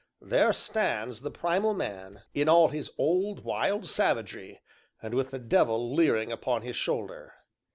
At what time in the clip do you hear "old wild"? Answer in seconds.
2.97-3.87